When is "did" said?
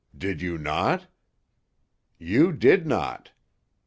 0.17-0.41, 2.53-2.87